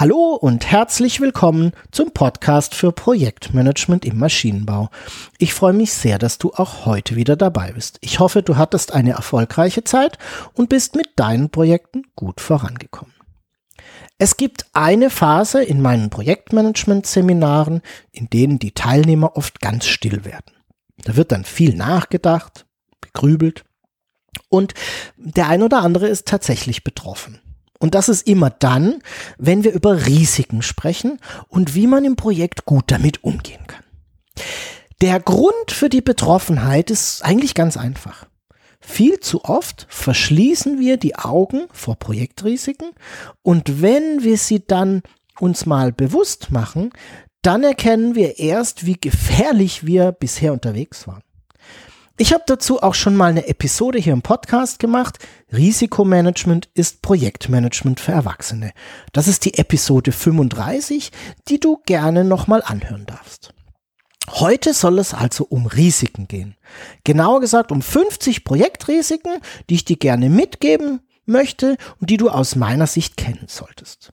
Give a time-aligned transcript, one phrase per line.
[0.00, 4.88] Hallo und herzlich willkommen zum Podcast für Projektmanagement im Maschinenbau.
[5.36, 7.98] Ich freue mich sehr, dass du auch heute wieder dabei bist.
[8.00, 10.16] Ich hoffe, du hattest eine erfolgreiche Zeit
[10.54, 13.12] und bist mit deinen Projekten gut vorangekommen.
[14.16, 20.54] Es gibt eine Phase in meinen Projektmanagement-Seminaren, in denen die Teilnehmer oft ganz still werden.
[21.04, 22.64] Da wird dann viel nachgedacht,
[23.02, 23.66] gegrübelt
[24.48, 24.72] und
[25.18, 27.38] der ein oder andere ist tatsächlich betroffen.
[27.80, 29.02] Und das ist immer dann,
[29.38, 33.82] wenn wir über Risiken sprechen und wie man im Projekt gut damit umgehen kann.
[35.00, 38.26] Der Grund für die Betroffenheit ist eigentlich ganz einfach.
[38.80, 42.90] Viel zu oft verschließen wir die Augen vor Projektrisiken
[43.42, 45.02] und wenn wir sie dann
[45.38, 46.90] uns mal bewusst machen,
[47.42, 51.22] dann erkennen wir erst, wie gefährlich wir bisher unterwegs waren.
[52.20, 55.18] Ich habe dazu auch schon mal eine Episode hier im Podcast gemacht.
[55.54, 58.72] Risikomanagement ist Projektmanagement für Erwachsene.
[59.14, 61.12] Das ist die Episode 35,
[61.48, 63.54] die du gerne nochmal anhören darfst.
[64.28, 66.58] Heute soll es also um Risiken gehen.
[67.04, 69.38] Genauer gesagt um 50 Projektrisiken,
[69.70, 74.12] die ich dir gerne mitgeben möchte und die du aus meiner Sicht kennen solltest.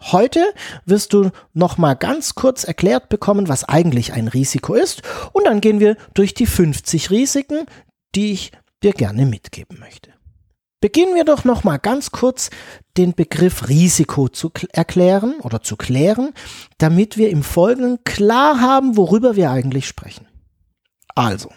[0.00, 0.44] Heute
[0.84, 5.60] wirst du noch mal ganz kurz erklärt bekommen, was eigentlich ein Risiko ist und dann
[5.60, 7.66] gehen wir durch die 50 Risiken,
[8.14, 8.52] die ich
[8.82, 10.10] dir gerne mitgeben möchte.
[10.80, 12.50] Beginnen wir doch noch mal ganz kurz
[12.96, 16.32] den Begriff Risiko zu erklären oder zu klären,
[16.78, 20.26] damit wir im Folgenden klar haben, worüber wir eigentlich sprechen.
[21.14, 21.50] Also,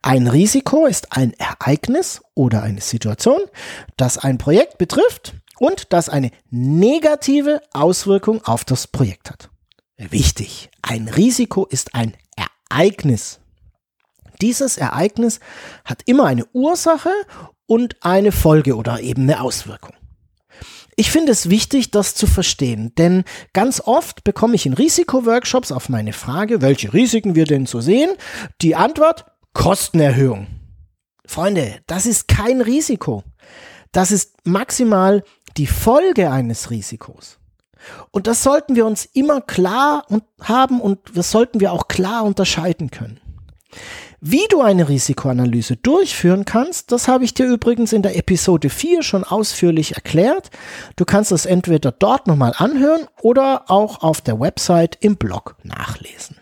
[0.00, 3.40] ein Risiko ist ein Ereignis oder eine Situation,
[3.96, 9.50] das ein Projekt betrifft und das eine negative Auswirkung auf das Projekt hat.
[9.96, 12.14] Wichtig, ein Risiko ist ein
[12.70, 13.40] Ereignis.
[14.40, 15.38] Dieses Ereignis
[15.84, 17.12] hat immer eine Ursache
[17.66, 19.94] und eine Folge oder eben eine Auswirkung.
[20.96, 23.24] Ich finde es wichtig, das zu verstehen, denn
[23.54, 28.10] ganz oft bekomme ich in Risikoworkshops auf meine Frage, welche Risiken wir denn so sehen,
[28.60, 29.24] die Antwort
[29.54, 30.48] Kostenerhöhung.
[31.24, 33.22] Freunde, das ist kein Risiko.
[33.90, 35.22] Das ist maximal
[35.56, 37.38] die Folge eines Risikos.
[38.10, 40.06] Und das sollten wir uns immer klar
[40.40, 43.20] haben und das sollten wir auch klar unterscheiden können.
[44.20, 49.02] Wie du eine Risikoanalyse durchführen kannst, das habe ich dir übrigens in der Episode 4
[49.02, 50.50] schon ausführlich erklärt.
[50.94, 56.36] Du kannst es entweder dort nochmal anhören oder auch auf der Website im Blog nachlesen.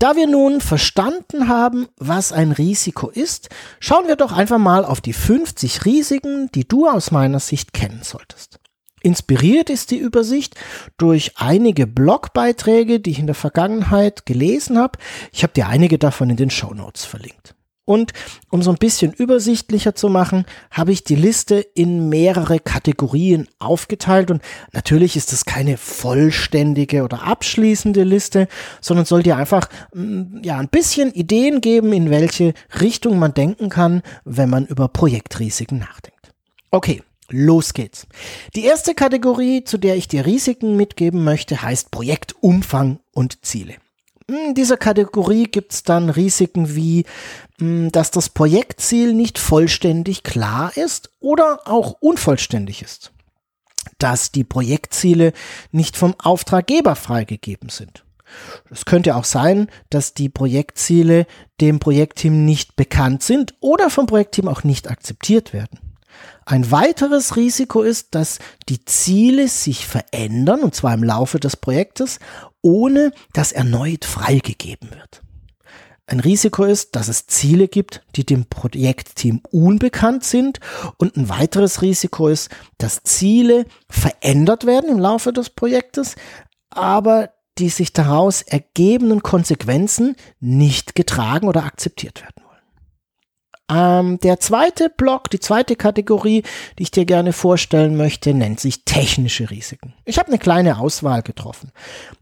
[0.00, 3.48] Da wir nun verstanden haben, was ein Risiko ist,
[3.80, 8.02] schauen wir doch einfach mal auf die 50 Risiken, die du aus meiner Sicht kennen
[8.04, 8.60] solltest.
[9.02, 10.54] Inspiriert ist die Übersicht
[10.98, 15.00] durch einige Blogbeiträge, die ich in der Vergangenheit gelesen habe.
[15.32, 17.56] Ich habe dir einige davon in den Show Notes verlinkt.
[17.88, 18.12] Und
[18.50, 24.30] um so ein bisschen übersichtlicher zu machen, habe ich die Liste in mehrere Kategorien aufgeteilt.
[24.30, 24.42] Und
[24.74, 28.46] natürlich ist es keine vollständige oder abschließende Liste,
[28.82, 33.70] sondern soll dir einfach mm, ja, ein bisschen Ideen geben, in welche Richtung man denken
[33.70, 36.34] kann, wenn man über Projektrisiken nachdenkt.
[36.70, 38.06] Okay, Los geht's.
[38.54, 43.74] Die erste Kategorie, zu der ich dir Risiken mitgeben möchte, heißt Projektumfang und Ziele.
[44.30, 47.06] In dieser Kategorie gibt's dann Risiken wie,
[47.58, 53.10] hm, dass das Projektziel nicht vollständig klar ist oder auch unvollständig ist.
[53.96, 55.32] Dass die Projektziele
[55.72, 58.04] nicht vom Auftraggeber freigegeben sind.
[58.70, 61.26] Es könnte auch sein, dass die Projektziele
[61.62, 65.78] dem Projektteam nicht bekannt sind oder vom Projektteam auch nicht akzeptiert werden.
[66.44, 68.38] Ein weiteres Risiko ist, dass
[68.68, 72.20] die Ziele sich verändern, und zwar im Laufe des Projektes,
[72.62, 75.22] ohne dass erneut freigegeben wird.
[76.06, 80.58] Ein Risiko ist, dass es Ziele gibt, die dem Projektteam unbekannt sind.
[80.96, 86.16] Und ein weiteres Risiko ist, dass Ziele verändert werden im Laufe des Projektes,
[86.70, 92.47] aber die sich daraus ergebenden Konsequenzen nicht getragen oder akzeptiert werden.
[93.70, 96.42] Ähm, der zweite Block, die zweite Kategorie,
[96.78, 99.94] die ich dir gerne vorstellen möchte, nennt sich technische Risiken.
[100.04, 101.70] Ich habe eine kleine Auswahl getroffen.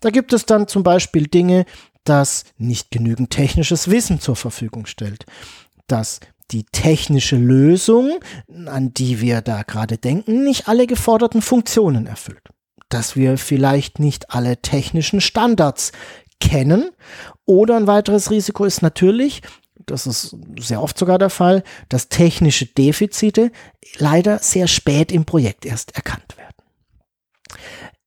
[0.00, 1.64] Da gibt es dann zum Beispiel Dinge,
[2.04, 5.24] das nicht genügend technisches Wissen zur Verfügung stellt,
[5.86, 6.20] dass
[6.50, 8.20] die technische Lösung,
[8.66, 12.50] an die wir da gerade denken, nicht alle geforderten Funktionen erfüllt.
[12.88, 15.90] Dass wir vielleicht nicht alle technischen Standards
[16.40, 16.90] kennen.
[17.44, 19.42] Oder ein weiteres Risiko ist natürlich,
[19.86, 23.50] das ist sehr oft sogar der Fall, dass technische Defizite
[23.98, 26.46] leider sehr spät im Projekt erst erkannt werden.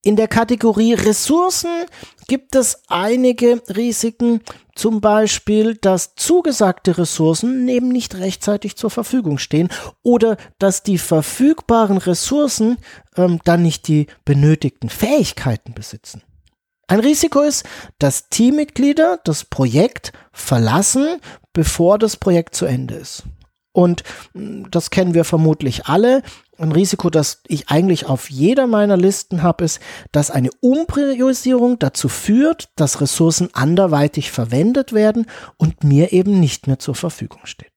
[0.02, 1.84] In der Kategorie Ressourcen
[2.26, 4.40] gibt es einige Risiken,
[4.74, 9.68] zum Beispiel, dass zugesagte Ressourcen eben nicht rechtzeitig zur Verfügung stehen
[10.02, 12.78] oder dass die verfügbaren Ressourcen
[13.16, 16.22] ähm, dann nicht die benötigten Fähigkeiten besitzen.
[16.90, 17.64] Ein Risiko ist,
[17.98, 21.20] dass Teammitglieder das Projekt verlassen,
[21.52, 23.24] bevor das Projekt zu Ende ist.
[23.72, 24.02] Und
[24.32, 26.22] hm, das kennen wir vermutlich alle.
[26.58, 29.80] Ein Risiko, das ich eigentlich auf jeder meiner Listen habe, ist,
[30.12, 35.26] dass eine Umpriorisierung dazu führt, dass Ressourcen anderweitig verwendet werden
[35.56, 37.70] und mir eben nicht mehr zur Verfügung stehen.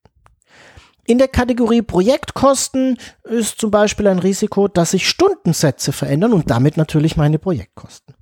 [1.06, 6.78] In der Kategorie Projektkosten ist zum Beispiel ein Risiko, dass sich Stundensätze verändern und damit
[6.78, 8.14] natürlich meine Projektkosten.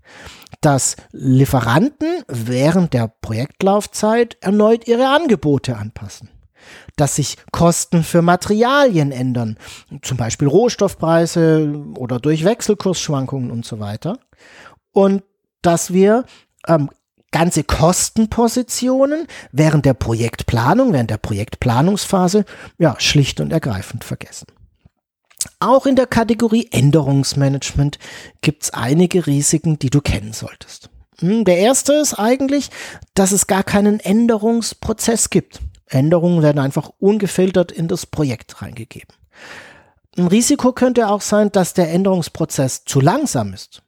[0.63, 6.31] Dass Lieferanten während der Projektlaufzeit erneut ihre Angebote anpassen
[6.97, 9.57] dass sich Kosten für Materialien ändern,
[10.03, 14.19] zum Beispiel Rohstoffpreise oder durch Wechselkursschwankungen und so weiter.
[14.93, 15.23] Und
[15.63, 16.25] dass wir
[16.69, 16.91] ähm,
[17.31, 22.45] ganze Kostenpositionen während der Projektplanung, während der Projektplanungsphase,
[22.79, 24.47] ja, schlicht und ergreifend vergessen.
[25.61, 27.99] Auch in der Kategorie Änderungsmanagement
[28.41, 30.91] gibt es einige Risiken, die du kennen solltest.
[31.19, 32.71] Hm, der erste ist eigentlich,
[33.15, 35.61] dass es gar keinen Änderungsprozess gibt.
[35.87, 39.15] Änderungen werden einfach ungefiltert in das Projekt reingegeben.
[40.17, 43.83] Ein Risiko könnte auch sein, dass der Änderungsprozess zu langsam ist.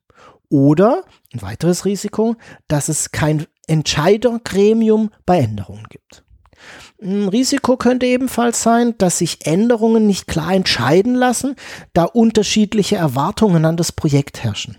[0.48, 2.36] Oder ein weiteres Risiko,
[2.68, 6.23] dass es kein Entscheidergremium bei Änderungen gibt.
[7.04, 11.54] Ein Risiko könnte ebenfalls sein, dass sich Änderungen nicht klar entscheiden lassen,
[11.92, 14.78] da unterschiedliche Erwartungen an das Projekt herrschen.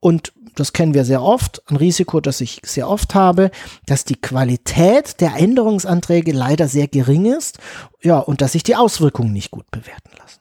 [0.00, 3.52] Und das kennen wir sehr oft, ein Risiko, das ich sehr oft habe,
[3.86, 7.58] dass die Qualität der Änderungsanträge leider sehr gering ist,
[8.02, 10.40] ja, und dass sich die Auswirkungen nicht gut bewerten lassen.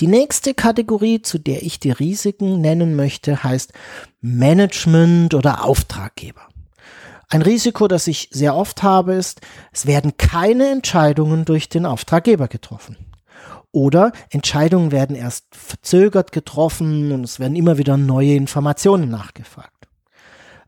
[0.00, 3.74] Die nächste Kategorie, zu der ich die Risiken nennen möchte, heißt
[4.22, 6.48] Management oder Auftraggeber.
[7.28, 9.40] Ein Risiko, das ich sehr oft habe, ist,
[9.72, 12.96] es werden keine Entscheidungen durch den Auftraggeber getroffen.
[13.72, 19.88] Oder Entscheidungen werden erst verzögert getroffen und es werden immer wieder neue Informationen nachgefragt.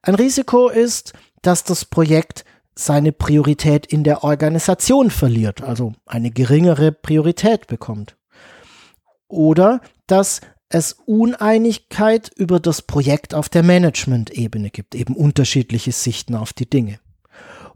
[0.02, 1.12] Ein Risiko ist,
[1.42, 2.44] dass das Projekt
[2.74, 8.16] seine Priorität in der Organisation verliert, also eine geringere Priorität bekommt.
[9.28, 16.52] Oder dass es Uneinigkeit über das Projekt auf der Management-Ebene gibt, eben unterschiedliche Sichten auf
[16.52, 17.00] die Dinge.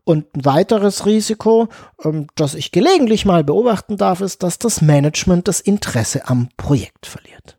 [0.04, 1.68] Und ein weiteres Risiko,
[2.04, 7.06] ähm, das ich gelegentlich mal beobachten darf, ist, dass das Management das Interesse am Projekt
[7.06, 7.56] verliert.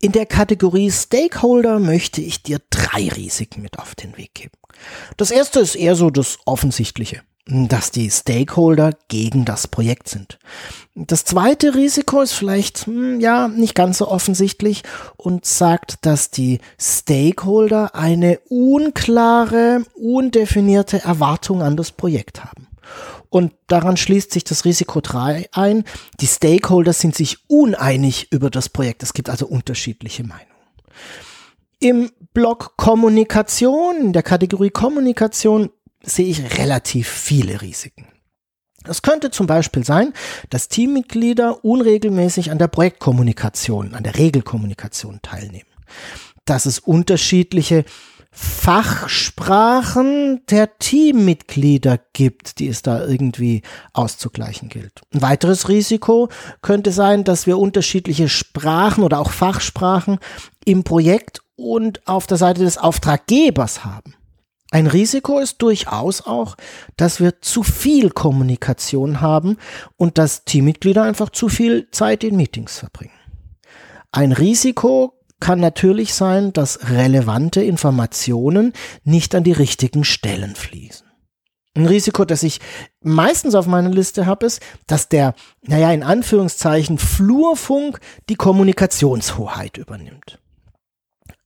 [0.00, 4.52] In der Kategorie Stakeholder möchte ich dir drei Risiken mit auf den Weg geben.
[5.16, 10.38] Das erste ist eher so das Offensichtliche dass die Stakeholder gegen das Projekt sind.
[10.94, 14.82] Das zweite Risiko ist vielleicht, hm, ja, nicht ganz so offensichtlich
[15.16, 22.68] und sagt, dass die Stakeholder eine unklare, undefinierte Erwartung an das Projekt haben.
[23.28, 25.84] Und daran schließt sich das Risiko 3 ein.
[26.20, 29.02] Die Stakeholder sind sich uneinig über das Projekt.
[29.02, 30.46] Es gibt also unterschiedliche Meinungen.
[31.80, 35.70] Im Block Kommunikation, in der Kategorie Kommunikation,
[36.04, 38.08] sehe ich relativ viele Risiken.
[38.86, 40.12] Es könnte zum Beispiel sein,
[40.50, 45.70] dass Teammitglieder unregelmäßig an der Projektkommunikation, an der Regelkommunikation teilnehmen.
[46.44, 47.86] Dass es unterschiedliche
[48.36, 55.02] Fachsprachen der Teammitglieder gibt, die es da irgendwie auszugleichen gilt.
[55.14, 56.28] Ein weiteres Risiko
[56.60, 60.18] könnte sein, dass wir unterschiedliche Sprachen oder auch Fachsprachen
[60.64, 64.16] im Projekt und auf der Seite des Auftraggebers haben.
[64.74, 66.56] Ein Risiko ist durchaus auch,
[66.96, 69.56] dass wir zu viel Kommunikation haben
[69.96, 73.14] und dass Teammitglieder einfach zu viel Zeit in Meetings verbringen.
[74.10, 78.72] Ein Risiko kann natürlich sein, dass relevante Informationen
[79.04, 81.06] nicht an die richtigen Stellen fließen.
[81.76, 82.58] Ein Risiko, das ich
[83.00, 90.40] meistens auf meiner Liste habe, ist, dass der, naja, in Anführungszeichen Flurfunk die Kommunikationshoheit übernimmt.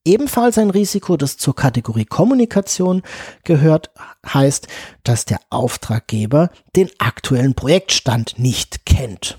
[0.08, 3.02] Ebenfalls ein Risiko, das zur Kategorie Kommunikation
[3.44, 3.90] gehört,
[4.26, 4.66] heißt,
[5.04, 9.36] dass der Auftraggeber den aktuellen Projektstand nicht kennt.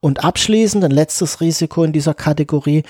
[0.00, 2.82] Und abschließend ein letztes Risiko in dieser Kategorie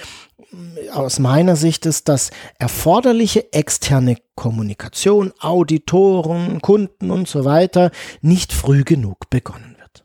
[0.93, 8.83] aus meiner Sicht ist, dass erforderliche externe Kommunikation, Auditoren, Kunden und so weiter nicht früh
[8.83, 10.05] genug begonnen wird.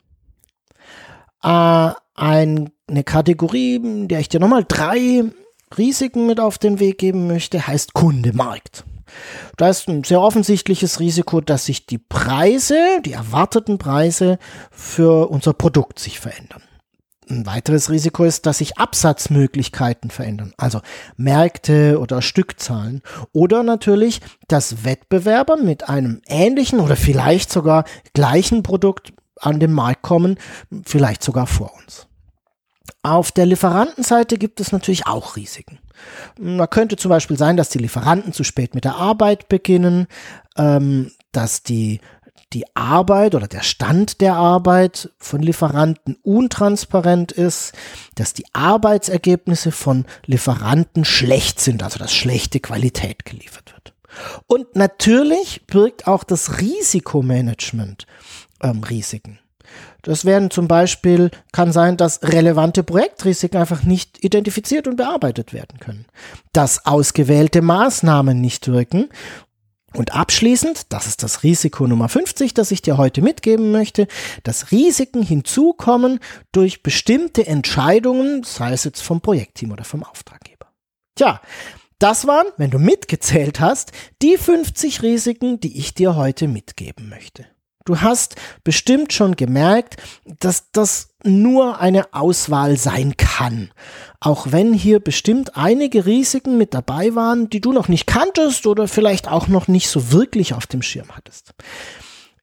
[1.42, 5.24] Äh, eine Kategorie, in der ich dir nochmal drei
[5.78, 8.84] Risiken mit auf den Weg geben möchte, heißt Kundemarkt.
[9.58, 14.40] Da ist ein sehr offensichtliches Risiko, dass sich die Preise, die erwarteten Preise
[14.72, 16.64] für unser Produkt sich verändern.
[17.30, 20.82] Ein weiteres Risiko ist, dass sich Absatzmöglichkeiten verändern, also
[21.16, 23.02] Märkte oder Stückzahlen.
[23.32, 30.02] Oder natürlich, dass Wettbewerber mit einem ähnlichen oder vielleicht sogar gleichen Produkt an den Markt
[30.02, 30.38] kommen,
[30.86, 32.08] vielleicht sogar vor uns.
[33.04, 35.80] Auf der Lieferantenseite gibt es natürlich auch Risiken.
[36.38, 40.08] Da könnte zum Beispiel sein, dass die Lieferanten zu spät mit der Arbeit beginnen,
[40.58, 42.00] ähm, dass die
[42.54, 47.74] die Arbeit oder der Stand der Arbeit von Lieferanten untransparent ist,
[48.16, 53.94] dass die Arbeitsergebnisse von Lieferanten schlecht sind, also dass schlechte Qualität geliefert wird.
[54.48, 58.06] Und natürlich birgt auch das Risikomanagement
[58.62, 59.40] ähm, Risiken.
[60.02, 65.80] Das werden zum Beispiel, kann sein, dass relevante Projektrisiken einfach nicht identifiziert und bearbeitet werden
[65.80, 66.06] können.
[66.54, 69.10] Dass ausgewählte Maßnahmen nicht wirken.
[69.94, 74.08] Und abschließend, das ist das Risiko Nummer 50, das ich dir heute mitgeben möchte,
[74.44, 76.20] dass Risiken hinzukommen
[76.54, 80.68] durch bestimmte Entscheidungen, sei es jetzt vom Projektteam oder vom Auftraggeber.
[81.16, 81.42] Tja,
[82.00, 87.46] das waren, wenn du mitgezählt hast, die 50 Risiken, die ich dir heute mitgeben möchte.
[87.92, 89.98] Du hast bestimmt schon gemerkt,
[90.40, 93.70] dass das nur eine Auswahl sein kann.
[94.22, 98.88] Auch wenn hier bestimmt einige Risiken mit dabei waren, die du noch nicht kanntest oder
[98.88, 101.52] vielleicht auch noch nicht so wirklich auf dem Schirm hattest.